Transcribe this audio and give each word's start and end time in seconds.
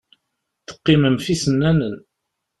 Teqqimem 0.67 1.15
ɣef 1.17 1.25
yisennanen. 1.29 1.95